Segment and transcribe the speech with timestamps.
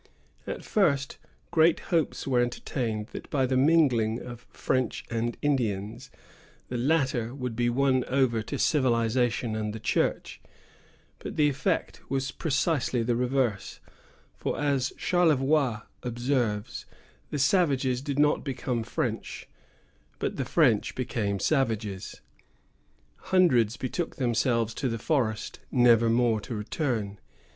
[0.47, 1.19] At first,
[1.51, 6.09] great hopes were entertained that, by the mingling of French and Indians,
[6.69, 10.41] the latter would be won over to civilization and the church;
[11.19, 13.79] but the effect was precisely the reverse;
[14.33, 16.87] for, as Charlevoix observes,
[17.29, 19.47] the savages did not become French,
[20.17, 22.21] but the French became savages.
[23.25, 27.19] Hundreds betook themselves to the forest, never more to return.